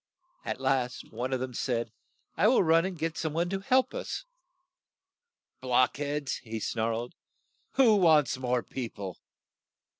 At 0.43 0.59
last 0.59 1.11
one 1.11 1.31
of 1.31 1.39
them 1.39 1.53
said, 1.53 1.91
"I 2.35 2.47
will 2.47 2.63
run 2.63 2.85
and 2.85 2.97
get 2.97 3.19
some 3.19 3.33
one 3.33 3.51
to 3.51 3.59
help 3.59 3.93
us." 3.93 4.25
"Block 5.61 5.95
heads!" 5.97 6.37
he 6.37 6.59
snarled. 6.59 7.13
"Who 7.73 7.97
wants 7.97 8.35
more 8.39 8.63
peo 8.63 8.89
ple? 8.89 9.17